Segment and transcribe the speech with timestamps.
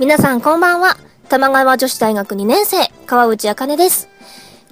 [0.00, 0.96] 皆さんこんばんは。
[1.28, 4.08] 玉川女子大学2年生川内茜です。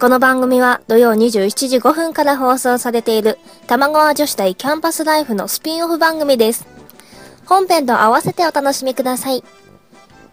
[0.01, 6.67] この番組は土曜27時5分から放送されている玉川女子大キャンパスライフのスピンオフ番組です。
[7.45, 9.45] 本編と合わせてお楽しみください。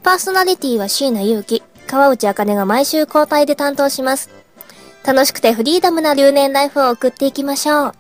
[0.02, 4.30] パーソナリティは椎名祐希、川内茜が毎週交代で担当します。
[5.06, 7.94] 楽しくてフリーダムな留年ライフを送っていきましょう。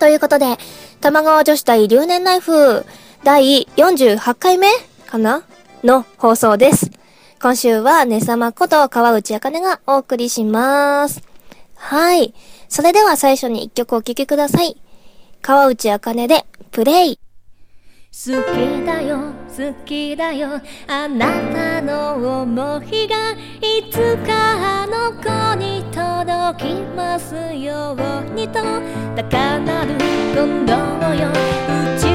[0.00, 0.58] ということで、
[1.00, 2.84] 玉川女子大留年ライフ
[3.22, 4.66] 第48回目
[5.06, 5.44] かな？
[5.84, 6.90] の放送です。
[7.40, 11.22] 今週はねさまこと川内茜がお送りします。
[11.76, 12.34] はい。
[12.68, 14.76] それでは最初に一曲お聴きください。
[15.42, 17.20] 川内茜でプレイ。
[18.16, 28.60] 好きだよ好きだよあなたの思いがいつかあの子に届きますようにと
[29.16, 29.94] 高鳴る
[30.32, 30.72] 今度
[31.14, 32.13] よ打ち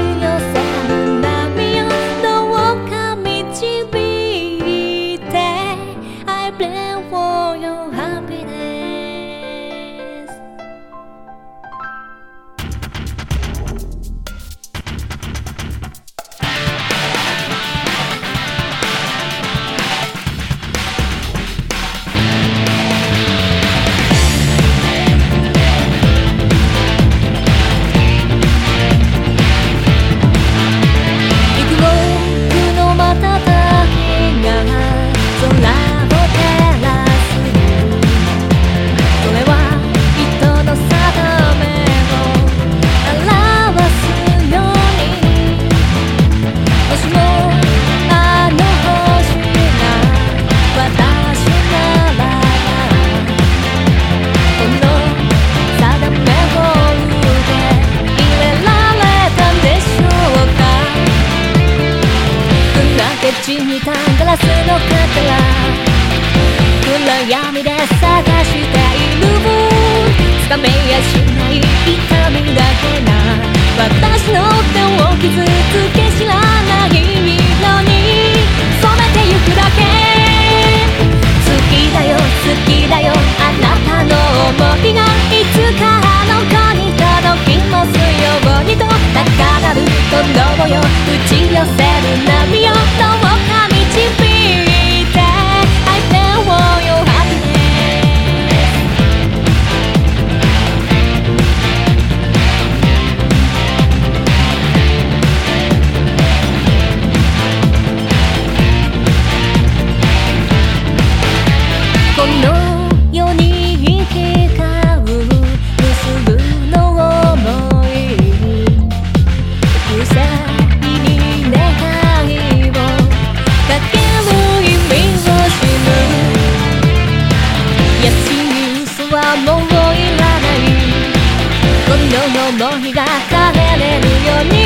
[132.58, 134.56] の想いが枯れれるように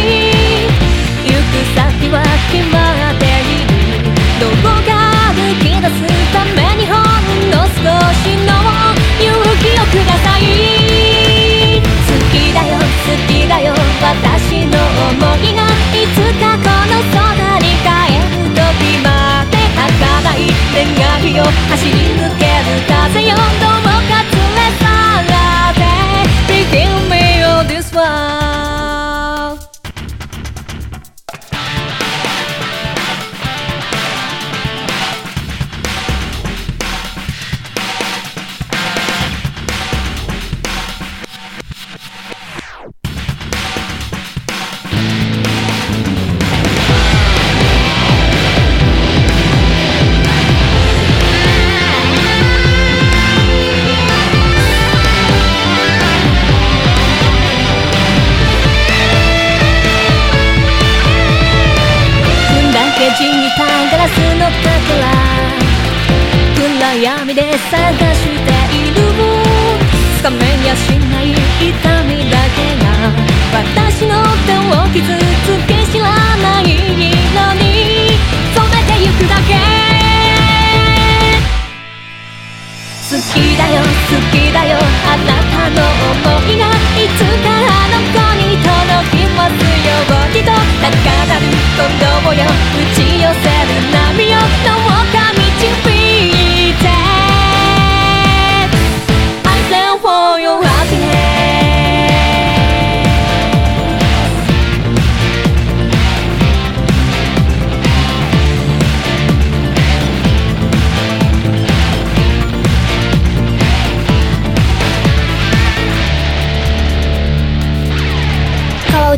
[1.22, 2.80] 行く先は決ま
[3.12, 4.08] っている
[4.40, 4.88] どこか
[5.36, 6.00] 抜き出す
[6.32, 7.04] ためにほん
[7.50, 7.84] の少
[8.24, 8.56] しの
[9.20, 9.28] 勇
[9.60, 10.40] 気をください
[11.84, 14.72] 好きだよ好きだよ私の
[15.20, 17.20] 想いがいつかこの空
[17.58, 22.43] に帰る時まで儚い願いを走り抜け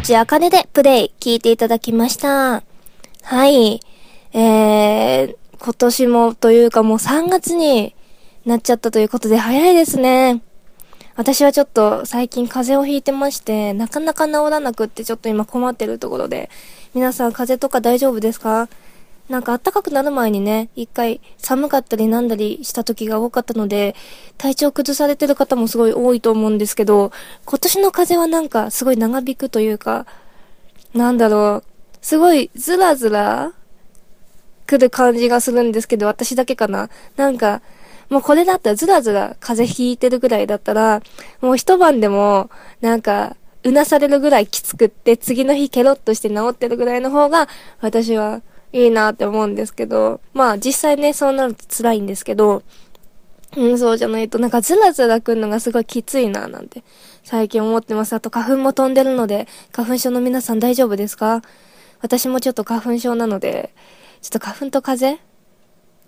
[0.06, 2.62] 内あかねでプレイ聞いていただきました。
[3.22, 3.80] はい。
[4.32, 7.92] えー、今年もというかもう3月に
[8.44, 10.42] なっちゃったということで早いですね。
[11.16, 16.50] 私はちょっと最近風邪をひいてまして、なかなか治らなくってちょっと今困ってるところで、
[16.94, 18.68] 皆さん風邪とか大丈夫ですか？
[19.28, 23.96] なんか暖かくなる前にね、一回寒かったりなんだりした時が多かったので、
[24.38, 27.10] 体調崩されてる方もすごい多いと思うんですけど、
[27.44, 30.06] 今年の風はなんかすごい長引くというか、
[30.94, 31.64] なんだろう、
[32.00, 33.52] すごいずらずら
[34.66, 36.88] 来る感じがするんですけど、私だけかな。
[37.16, 37.62] なんか、
[38.08, 41.02] もうこれだったらずらずら風邪ひいてるぐらいだったら、
[41.40, 42.50] もう一晩でも、
[42.80, 47.48] なんか、うなされるぐらいきつくって、次の日ケロッとして治ってるぐらいの方が、
[47.80, 48.42] 私は
[48.76, 52.62] いいなって思うんですけど、まあ実際ね、そうなると辛いんですけど、
[53.56, 56.84] うん、そうじゃないと、なんかずらずら来るのがすごいきついな、なんて、
[57.24, 58.12] 最近思ってます。
[58.12, 61.42] あと花粉も飛んでるので、花粉症の皆さん大丈夫ですか？
[62.02, 63.72] 私もちょっと花粉症なので、
[64.20, 65.18] ちょっと花粉と風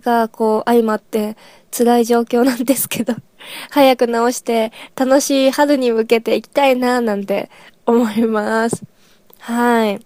[0.02, 1.36] がこう相まって
[1.70, 3.14] 辛い状況なんですけど、
[3.70, 7.50] 早く治して楽しい春に向けていきたいななんて
[7.86, 8.84] 思います。
[9.38, 10.00] はい。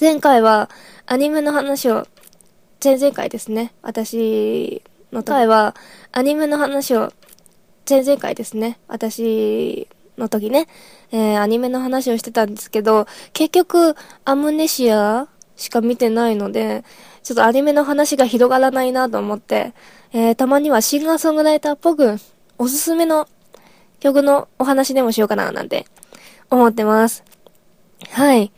[0.00, 0.68] 前回は
[1.08, 2.08] アニメの話を、
[2.82, 3.72] 前々回ですね。
[3.80, 4.82] 私
[5.12, 5.76] の回は
[6.10, 7.12] アニメの話を、
[7.88, 8.80] 前々回ですね。
[8.88, 9.86] 私
[10.18, 10.66] の時ね、
[11.12, 13.94] えー、アニメの話をしてたんですけど、結局
[14.24, 16.82] アムネシアしか見てないので、
[17.22, 19.74] ちょっとアニメの話が広がらないなと思って、
[20.12, 22.16] えー、たまにはシンガーソングライターっぽく、
[22.58, 23.28] おすすめの
[24.00, 25.86] 曲のお話でもしようかななんて
[26.50, 27.22] 思ってます。
[28.10, 28.50] はい。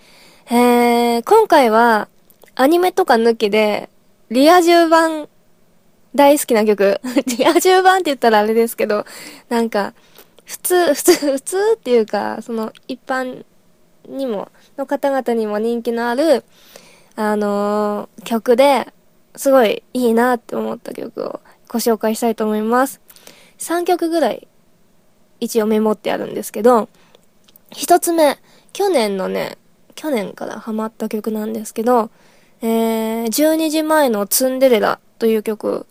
[0.50, 2.08] えー、今回は
[2.60, 3.88] アニメとか抜きで、
[4.31, 5.28] リア充版
[6.16, 7.00] 大好きな曲。
[7.38, 9.06] リア充版って言ったらあれですけど、
[9.49, 9.94] なんか、
[10.44, 13.44] 普通、普通、普通っていうか、その一般
[14.08, 16.43] にも、の方々にも人気のある、
[17.14, 18.93] あのー曲で、
[19.37, 23.00] すごいいいなって思った曲をご紹介したいと思います。
[23.58, 24.49] 3曲ぐらい、
[25.38, 26.88] 一応メモってあるんですけど、
[27.70, 28.37] 一つ目、
[28.72, 29.58] 去年のね、
[29.94, 32.11] 去年からハマった曲なんですけど、
[32.60, 35.87] えー、12時前のツンデレラという曲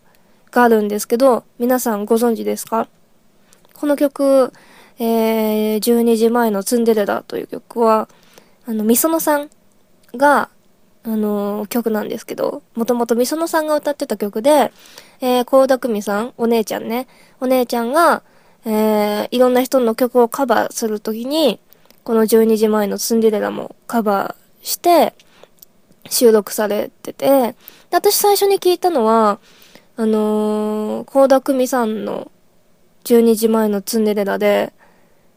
[0.50, 2.88] があるんですけど、皆さんご存知ですか？
[3.74, 4.52] この曲、
[4.98, 8.08] えー、12時前のツンデレラという曲は、
[8.66, 9.50] あの、みそのさん
[10.14, 10.50] が、
[11.04, 14.72] あのー曲なんですけど、もともとみそのさんが歌ってた曲で、
[15.20, 17.06] えー、高田久美さん、お姉ちゃんね、
[17.40, 18.22] お姉ちゃんが、
[18.66, 21.60] えー、いろんな人の曲をカバーするときに、
[22.04, 25.14] この12時前のツンデレラもカバーして、
[26.10, 27.54] 収録されてて、で
[27.92, 29.38] 私最初に聞いたのは、
[29.96, 32.30] あのー、高田久美さんの
[33.04, 34.72] 12時前のツンデレラで、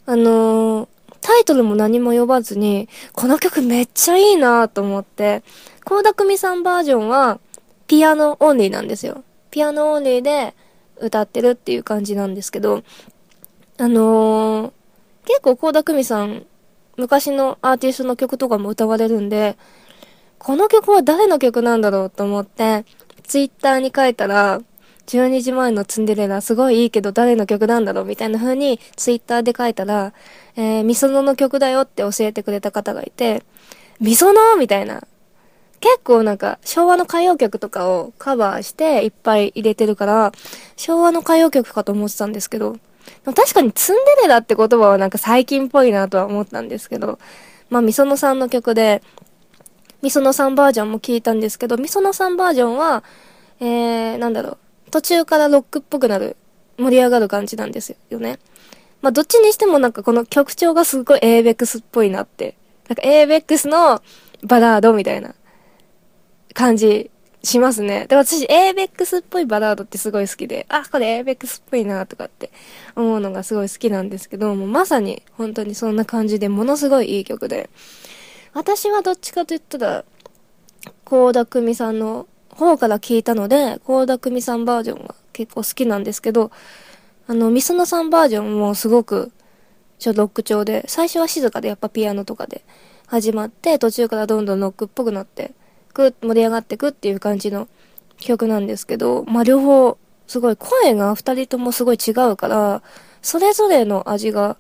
[0.06, 0.88] あのー、
[1.22, 5.44] タイトルも何も呼ばずに、この曲めっちゃいいなと思って、
[5.86, 7.40] 高田久美さんバージョンは、
[7.88, 9.24] ピアノオンリーなんですよ。
[9.52, 10.56] ピアノオンリーで
[10.98, 12.84] 歌ってるっていう感じなんですけど、
[13.78, 14.72] あのー、
[15.26, 16.46] 結構高田久美さん、
[16.98, 19.58] 昔のアーティストの曲とかも歌われるんで、
[20.44, 22.84] この曲は誰の曲なんだろうと思って、
[23.24, 24.60] ツイッターに書いたら、
[25.06, 30.14] 12時前のツンデレラすごいいいけど誰の曲なんだろうみたいな風にツイッターで書いたら、
[30.56, 33.44] えー、みそのの曲だよって教えてくれた方がいて、
[34.00, 35.04] みそのみたいな。
[35.80, 40.32] 結構なんか昭和の歌謡曲とかをカバーしていっぱい入れてるから、
[40.76, 42.78] 昭和の歌謡曲かと思ってたんですけど、
[43.26, 47.20] 確かにツンデレラって言葉はなんか最近っぽいなとは思ったんですけど、
[47.70, 49.04] まあみそのさんの曲で、
[50.02, 53.04] みそのさんバージョンも聞いたんですけど、みそのさんバージョンは、
[53.60, 56.38] えー、なんだろう、途中からロックっぽくなる、
[56.78, 58.40] 盛り上がる感じなんですよね。
[59.02, 62.56] まあ、どっちにしてもなんかこの曲調がすごい ABEX っぽいなって。
[62.88, 64.02] なんか ABEX の
[64.44, 65.34] バラードみたいな
[66.54, 67.10] 感じ
[67.44, 68.06] しますね。
[68.08, 72.52] で、私 ABEX っぽいバラードってすごい好きで、あ、これ ABEX っぽいなとかって
[72.96, 77.70] 思うのがすごい好きなんですけど、もまさに本当にそんな感じでものすごいいい曲で。
[78.54, 80.06] 私はどっちかと言ったら、
[81.06, 86.52] 高田久美さんの方から聞いたので、高田久美さんバージョンが結構好きなんですけど、
[87.28, 89.32] あの、みそのさんバージョンもすごく、
[90.00, 92.64] ちょ、ロック調で、最初は静かでやっぱピアノとかで
[93.08, 95.54] 始まって、途中からどんどんロックっぽくなって
[95.94, 97.70] く、盛り上がってくっていう感じの
[98.20, 102.84] 曲なんですけど、まあ、両方、すごい声が二人ともすごい違うから、
[103.22, 104.58] それぞれの味が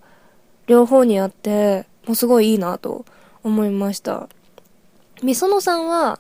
[0.68, 3.06] 両方にあって、もうすごいいいなと
[3.44, 4.30] 思いました。
[5.24, 6.20] みそのさんは、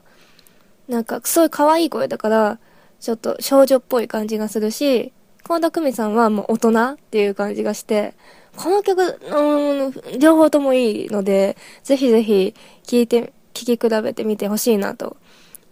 [0.87, 2.59] なんか、すごい可愛い声だから、
[2.99, 5.13] ちょっと少女っぽい感じがするし、
[5.43, 8.13] 高田久美さんはもう大人っていう感じがして、
[8.55, 15.17] この曲、うん、両方ともいいので、ぜひぜひ聴いて、聴き比べてみてほしいなと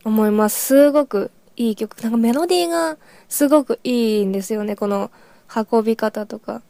[0.03, 0.65] 思います。
[0.65, 1.97] すごくいい曲。
[2.01, 4.75] なんかメロディーがすごくいいんですよね。
[4.75, 5.11] この
[5.71, 6.61] 運び方とか。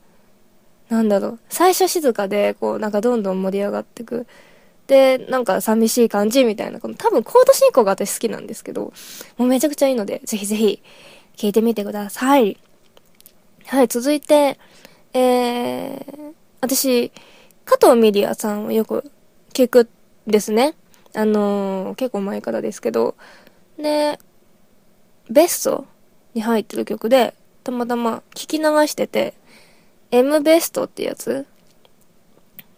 [0.89, 1.39] なんだろう。
[1.49, 4.25] 最初静かで、こう、なんかどんどん盛り上がってく。
[4.89, 6.79] で、なんか寂しい感じみたいな。
[6.79, 8.91] この多分コード進行が私好きなんですけど、
[9.37, 10.81] もうめちゃくちゃいいので、ぜひぜひ
[11.37, 12.57] 聴いてみてください。
[13.67, 14.57] はい、続いて、
[15.13, 17.11] えー、私、
[17.65, 19.11] 加藤ミリアさんをよく
[19.53, 19.87] 聞く
[20.25, 20.73] ですね。
[21.13, 23.13] あのー、結構前からですけど。
[23.77, 24.19] で、
[25.29, 25.85] ベスト
[26.33, 29.35] に入ってる曲で、たまたま聞き流してて、
[30.09, 31.45] M ベストってやつ？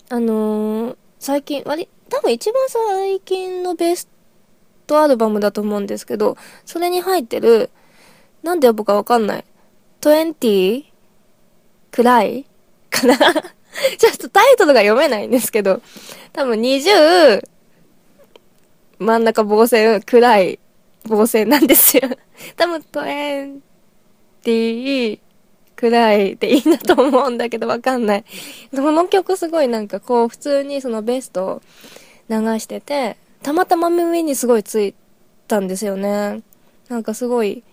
[0.10, 4.10] あのー、最近、割、多分一番最近のベス
[4.86, 7.70] トアルバムだと思うんですけど、それに入ってる、
[8.44, 9.46] なんで呼ぶかわかんない。
[10.01, 10.86] 20
[11.89, 12.46] くらい
[12.89, 13.15] かな
[13.98, 15.82] ちょっとタイトルが読めないんですけど、
[16.34, 17.48] 多分20、
[19.00, 20.60] 真ん中棒線くらい
[21.08, 22.03] 棒線なんですよ。
[22.58, 22.84] 多分
[24.44, 25.20] 20
[25.77, 28.25] くらいでいいなと思うんだけどわかんない。
[28.75, 31.62] この曲すごいなんかこう普通にそのベスト
[32.31, 34.95] 流してて、たまたま耳にすごいつい
[35.47, 36.41] たんですよね。
[36.88, 37.63] なんかすごい、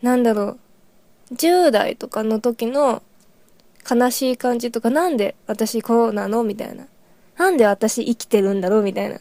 [0.00, 0.56] なんだろ
[1.30, 3.02] う、10代とかの時の
[3.88, 6.42] 悲しい感じとか、なんで私こうなの？
[6.42, 6.86] みたいな。
[7.36, 8.82] なんで私生きてるんだろう？
[8.82, 9.18] みたいな。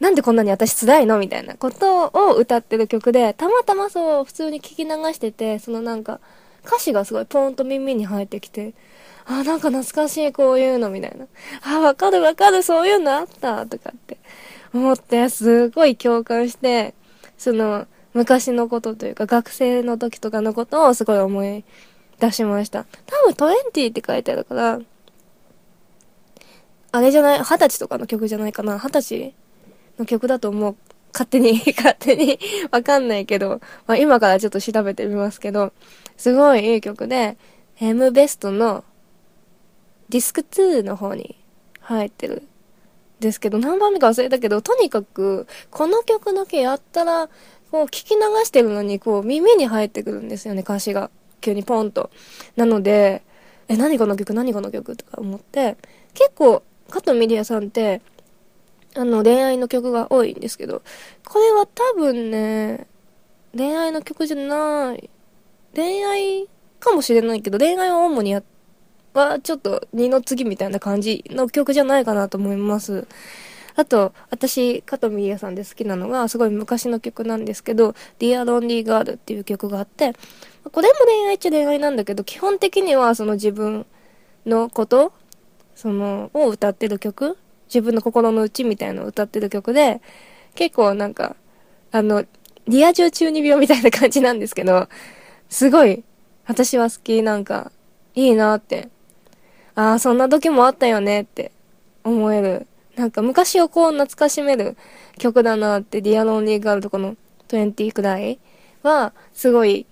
[0.00, 1.18] なんでこんなに私辛いの？
[1.18, 6.20] みたいなことを歌ってる曲で、たまたまそう、普通に聞き流してて、そのなんか、
[6.64, 8.74] 歌詞がすごいポーンと耳に入ってきて、
[9.26, 11.26] あ、なんか懐かしいこういうのみたいな。
[11.62, 14.18] あ、わかるわかる、そういうのあったとかって
[14.74, 16.94] 思って、すごい共感して、
[17.38, 21.64] その、昔のことというか、学生の時とかのことをすごい思い
[22.20, 22.84] 出しました。
[23.06, 24.80] 多分20って書いてあるから、
[26.94, 28.78] あれじゃない、二十歳とかの曲じゃないかな。
[28.78, 29.34] 二十歳
[29.98, 30.76] の曲だと思う。
[31.14, 32.38] 勝手に、 勝手に
[32.70, 35.72] わかんないけど、まあ、今からちょっと調べてみますけど、
[36.16, 37.36] すごいいい曲で、
[37.80, 38.84] M ベストの
[40.12, 41.42] ディスク2の方に
[41.80, 42.42] 入ってる。
[43.18, 47.28] ですけど、何番目か忘れたけど、とにかく、この曲だけやったら、
[47.70, 51.10] こう、聞き流してるのに、こう、耳に入ってくるんですよね、歌詞が。
[51.40, 52.10] 急にポンと。
[52.56, 53.22] なので、
[53.68, 55.78] え、何この曲何この曲とか思って、
[56.12, 58.02] 結構、加藤ミリアさんって、
[58.94, 60.82] あの、恋愛の曲が多いんですけど、
[61.26, 62.86] これは多分ね、
[63.56, 65.08] 恋愛の曲じゃない、
[65.74, 66.48] 恋愛
[66.80, 68.44] かもしれないけど、恋愛を主にやっ、
[69.14, 73.06] はちょっと二の次みたいな感じの曲じゃないかなと思います。
[73.74, 80.12] あと、私、加藤ミリアさんで好きなのが、すごい昔の曲なんですけど、Dear Lonely Girl っていう曲があって、
[80.70, 83.86] これも恋愛っちゃ恋愛なんだけど、基本的にはその自分
[84.44, 85.12] のこと、
[85.74, 90.02] その、を歌ってる曲自分の心の内みたいなのを歌ってる曲で、
[90.54, 91.36] 結構なんか、
[91.90, 92.24] あの、
[92.68, 94.88] リア充中二病みたいな感じなんですけど、
[95.48, 96.04] すごい、
[96.46, 97.72] 私は好き、なんか、
[98.14, 98.90] いいなって。
[99.74, 101.52] ああ、そんな時もあったよねって
[102.04, 102.66] 思える。
[102.96, 104.76] なんか昔をこう懐かしめる
[105.18, 107.16] 曲だなって、ディアロンリーガールとかの
[107.48, 108.38] 20くらい
[108.82, 109.86] は、すごい、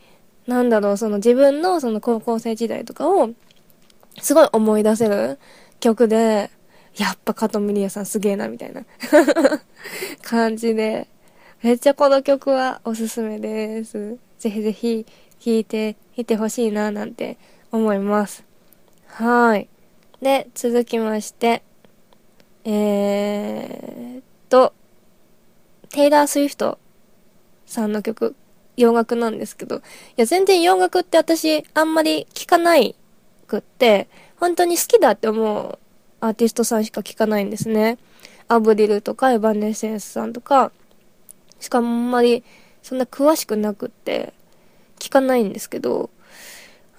[0.46, 3.30] なんだろう、その自分のその高校生時代とかを、
[4.20, 5.38] すごい思い出せる
[5.80, 6.50] 曲で、
[6.96, 8.84] やっぱ加藤ミリアさんすげえな、みたいな
[10.22, 11.06] 感じで、
[11.62, 14.16] めっちゃこの曲はおすすめです。
[14.38, 15.06] ぜひぜひ
[15.38, 17.38] 聴いてみてほしいな、なんて
[17.70, 18.49] 思います。
[19.12, 19.68] はい。
[20.22, 21.62] で、続きまして、
[22.64, 24.72] えーっと、
[25.90, 26.78] テイラー・スウィフト
[27.66, 28.34] さんの曲、
[28.76, 29.80] 洋楽なんですけど、い
[30.16, 32.94] や、全然洋楽って私、あんまり聴かない
[33.46, 35.78] くって、本当に好きだって思う
[36.20, 37.98] アーティストさんしか聞かないんですね。
[38.48, 40.72] アブリルとかエヴァンネセンスさんとか、
[41.58, 42.42] しかもあんまり
[42.82, 44.32] そんな詳しくなくって
[44.98, 46.10] 聞かないんですけど、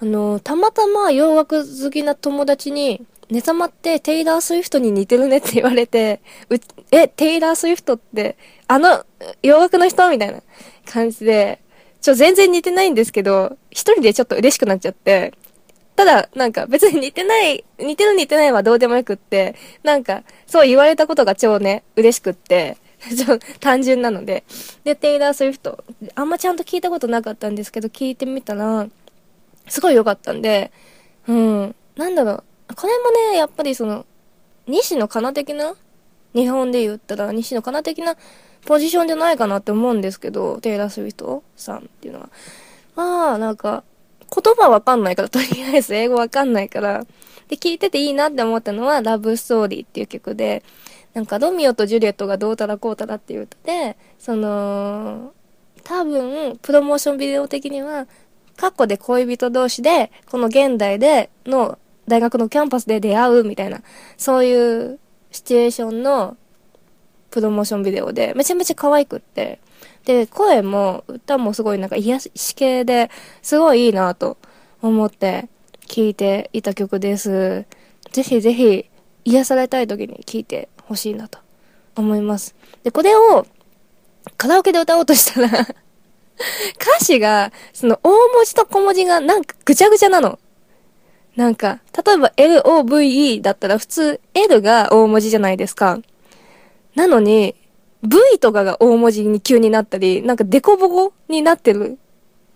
[0.02, 6.58] あの、たまたま洋楽好きな友達に、寝覚まってテイラー・スウィフトに似てるねって言われて、 う
[6.92, 8.36] え、テイラー・スウィフトって、
[8.68, 9.06] あの、
[9.44, 10.42] 洋楽の人みたいな
[10.86, 11.60] 感じで、
[12.02, 15.34] ちょ、全然似てないんですけど、一人でちょっと嬉しくなっちゃって、
[15.96, 22.78] ただ、なんか別に似てない、似てる似てないはどうでもよくって、なんか、そう言われたことが超ね、嬉しくって、
[23.16, 24.44] ちょ単純なので。
[24.84, 25.84] で、テイラー・スウィフト、
[26.16, 28.88] あんまちゃんと聞いたことなかったんですけど、聞いてみたら、
[29.72, 30.70] すごい良かったんで、
[31.30, 34.06] うん、なんだろう、これもね、やっぱりその、
[34.68, 35.76] 西野カナ的な
[36.34, 38.18] 日本で言ったら、西野カナ的な
[38.66, 42.30] ポジションじゃないかなって思うんですけど、テイラー・スウィフトさんっていうのは。
[42.98, 43.86] まあ、なんか、
[44.30, 47.06] 言葉わかんないから、とりあえず英語わかんないから、
[47.48, 50.64] で、聴いてていいなって思ったのは、ラブストーリーっていう曲で、
[51.14, 55.32] なんか、ロミオとジュリエットがどうたらこうたらっていう歌で、その、
[55.84, 58.08] 多分、プロモーションビデオ的には、
[58.62, 63.82] 過去で恋人同士で、この現代での大学のキャンパスで出会うみたいな、
[64.18, 65.00] そういう
[65.32, 66.38] シチュエーションの
[67.32, 69.60] プロモーションビデオで、めちゃめちゃ可愛くって、
[70.06, 73.10] で、声も歌もすごいなんか癒し系で、
[73.42, 74.38] すごいいいなと
[74.84, 75.50] 思って
[75.88, 77.66] 聴いていた曲です。
[78.12, 78.86] ぜひぜひ
[79.26, 81.40] 癒されたい時に聴いてほしいなと
[81.96, 82.54] 思います。
[82.84, 83.48] で、これを
[84.38, 85.68] カラオケで歌おうとしたら
[86.80, 90.40] 歌詞が、その大文字と小文字がなんかぐちゃぐちゃなの。
[91.36, 96.00] なんか、例えば LOVE だったら普通 L が大文字じゃないですか。
[96.96, 97.56] なのに、
[98.04, 101.98] V とかが大文字に急になったり、なんかデコボコになってる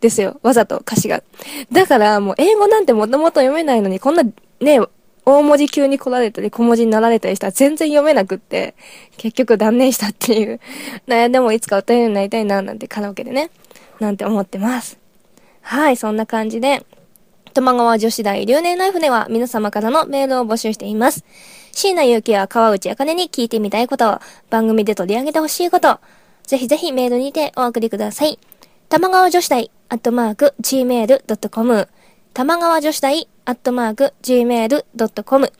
[0.02, 0.40] ですよ。
[0.44, 1.24] わざと歌詞が。
[1.72, 4.24] だからもう英語なんてもともと読めないのに、こんな
[4.60, 4.80] ね、
[5.26, 8.76] 大文字急に来られたり小文字になられたりしたら全然読めなくって、
[9.18, 10.60] 結局断念したっていう。
[11.08, 13.50] 悩んでもいつか歌えるようになりたいな、なんてカラオケでね、
[14.00, 14.98] なんて思ってます。
[15.62, 16.86] はい、そんな感じで、
[17.54, 21.24] 玉川女子大留年ライフでは皆様からのメールを募集しています。
[21.72, 26.00] 椎名祐希や川内茜に聞いてみたいこと、番組で取り上げてほしいこと、
[26.44, 28.40] ぜひぜひメールにてお送りください。
[28.90, 31.88] 玉川女子大アットマーク gmail.com
[32.34, 35.54] 玉川女子大アットマーク gmail.com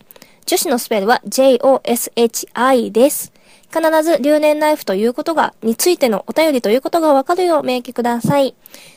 [0.46, 3.32] 女子のスペルは joshi です。
[3.76, 8.56] 必ず留年ライフということが、についてのお便りということがわかるよう明記ください。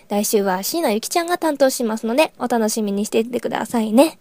[0.08, 4.20] 来週は椎名ゆきちゃんが担当しますので、お楽しみにしていてくださいね。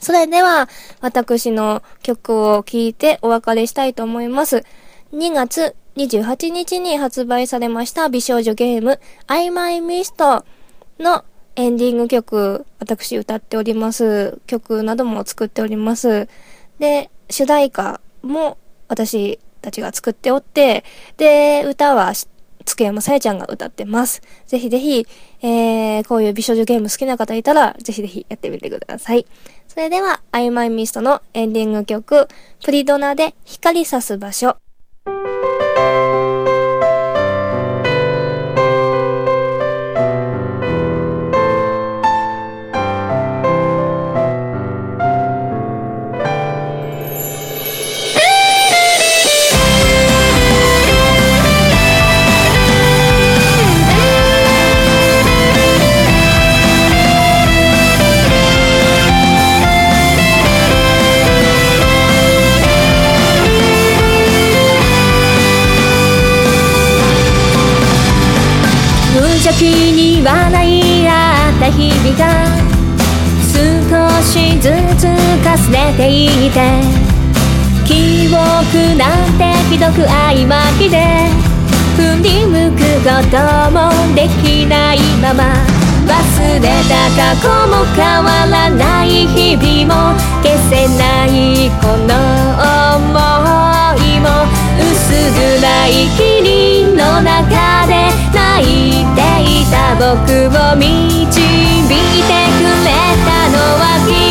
[0.00, 0.70] それでは、
[1.02, 4.64] 私の曲を聴いてお別れしたいと思います。
[5.12, 10.44] 2月28日に発売されました美少女ゲーム、I My Mist
[10.98, 14.38] のエンディング曲、私歌っております。
[14.46, 16.28] 曲なども作っております。
[16.78, 18.56] で、主題歌も
[18.88, 20.84] 私たちが作っておって、
[21.16, 22.12] で、歌は
[22.64, 24.22] つけ山さやちゃんが歌ってます。
[24.46, 25.06] ぜひぜひ、
[25.42, 29.26] えー、こういう美少女ゲーム好きな方いたら、ぜひぜひやってみてください。
[29.66, 32.28] それでは、アイマイミストのエンディング曲、
[32.64, 34.56] プリドナで光さす場所。
[79.70, 81.28] ひどく曖昧で
[81.96, 83.36] 振り向くこと
[83.72, 85.42] もできないまま
[86.06, 86.12] 忘
[86.54, 92.14] れた過去も変わらない日々も消せないこの
[93.10, 93.20] 想
[93.98, 94.26] いも
[94.78, 94.86] 薄
[95.34, 97.92] 暗い霧の中で
[98.32, 100.06] 泣いていた僕
[100.46, 101.98] を導いて
[102.54, 102.88] くれ
[103.24, 104.25] たのは君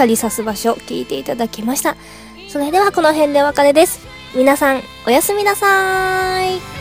[0.00, 1.96] 光さす場所、聞いていただきました。
[2.48, 4.00] それではこの辺でお別れです。
[4.34, 6.79] 皆さん、おやすみなさーい。